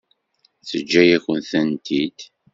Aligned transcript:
Teǧǧa-yak-tent-id? 0.67 2.19